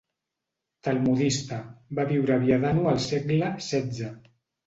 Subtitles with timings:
[0.87, 1.59] Talmudista;
[1.99, 4.13] va viure a Viadano al segle setze.